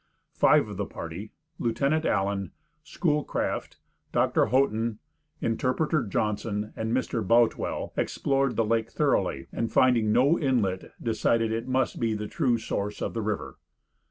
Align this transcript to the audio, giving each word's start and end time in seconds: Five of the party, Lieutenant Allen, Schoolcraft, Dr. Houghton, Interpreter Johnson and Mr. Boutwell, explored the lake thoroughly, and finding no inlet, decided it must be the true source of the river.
Five 0.33 0.67
of 0.67 0.77
the 0.77 0.87
party, 0.87 1.29
Lieutenant 1.59 2.05
Allen, 2.05 2.53
Schoolcraft, 2.81 3.77
Dr. 4.11 4.47
Houghton, 4.47 4.97
Interpreter 5.41 6.03
Johnson 6.03 6.73
and 6.75 6.91
Mr. 6.91 7.21
Boutwell, 7.23 7.93
explored 7.95 8.55
the 8.55 8.65
lake 8.65 8.89
thoroughly, 8.91 9.45
and 9.53 9.71
finding 9.71 10.11
no 10.11 10.39
inlet, 10.39 10.93
decided 10.99 11.51
it 11.51 11.67
must 11.67 11.99
be 11.99 12.15
the 12.15 12.25
true 12.25 12.57
source 12.57 12.99
of 12.99 13.13
the 13.13 13.21
river. 13.21 13.59